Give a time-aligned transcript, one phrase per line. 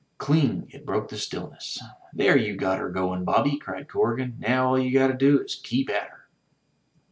[0.17, 0.65] Cling!
[0.71, 1.77] it broke the stillness.
[2.11, 4.35] "There you got her goin', Bobby!" cried Corrigan.
[4.39, 6.27] "Now all you got to do is to keep at her."